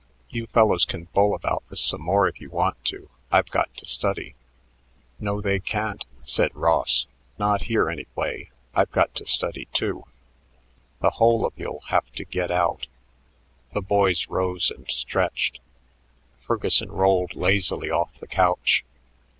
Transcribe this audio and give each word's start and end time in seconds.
You 0.31 0.47
fellows 0.47 0.83
can 0.83 1.03
bull 1.13 1.35
about 1.35 1.67
this 1.67 1.79
some 1.83 2.01
more 2.01 2.27
if 2.27 2.41
you 2.41 2.49
want 2.49 2.83
to; 2.85 3.11
I've 3.31 3.51
got 3.51 3.71
to 3.77 3.85
study." 3.85 4.33
"No, 5.19 5.41
they 5.41 5.59
can't," 5.59 6.03
said 6.23 6.55
Ross. 6.55 7.05
"Not 7.37 7.65
here, 7.65 7.87
anyway. 7.87 8.49
I've 8.73 8.89
got 8.91 9.13
to 9.13 9.27
study, 9.27 9.65
too. 9.73 10.05
The 11.01 11.11
whole 11.11 11.45
of 11.45 11.53
you'll 11.55 11.83
have 11.89 12.11
to 12.13 12.25
get 12.25 12.49
out." 12.49 12.87
The 13.73 13.81
boys 13.83 14.27
rose 14.27 14.71
and 14.71 14.89
stretched. 14.89 15.59
Ferguson 16.39 16.91
rolled 16.91 17.35
lazily 17.35 17.91
off 17.91 18.19
the 18.19 18.25
couch. 18.25 18.83